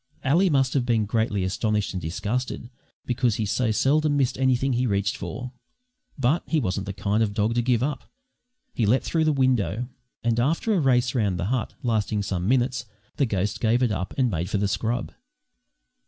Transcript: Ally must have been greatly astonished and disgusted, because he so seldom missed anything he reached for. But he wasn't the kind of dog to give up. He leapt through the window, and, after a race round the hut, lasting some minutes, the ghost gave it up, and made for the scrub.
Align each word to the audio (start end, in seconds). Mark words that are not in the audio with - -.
Ally 0.23 0.49
must 0.49 0.73
have 0.73 0.83
been 0.83 1.05
greatly 1.05 1.43
astonished 1.43 1.93
and 1.93 2.01
disgusted, 2.01 2.71
because 3.05 3.35
he 3.35 3.45
so 3.45 3.69
seldom 3.69 4.17
missed 4.17 4.35
anything 4.35 4.73
he 4.73 4.87
reached 4.87 5.15
for. 5.15 5.51
But 6.17 6.41
he 6.47 6.59
wasn't 6.59 6.87
the 6.87 6.91
kind 6.93 7.21
of 7.21 7.35
dog 7.35 7.53
to 7.53 7.61
give 7.61 7.83
up. 7.83 8.09
He 8.73 8.87
leapt 8.87 9.05
through 9.05 9.25
the 9.25 9.31
window, 9.31 9.89
and, 10.23 10.39
after 10.39 10.73
a 10.73 10.79
race 10.79 11.13
round 11.13 11.37
the 11.37 11.45
hut, 11.53 11.75
lasting 11.83 12.23
some 12.23 12.47
minutes, 12.49 12.85
the 13.17 13.27
ghost 13.27 13.59
gave 13.59 13.83
it 13.83 13.91
up, 13.91 14.15
and 14.17 14.31
made 14.31 14.49
for 14.49 14.57
the 14.57 14.67
scrub. 14.67 15.11